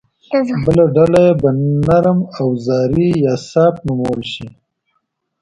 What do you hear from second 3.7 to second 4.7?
نومول شي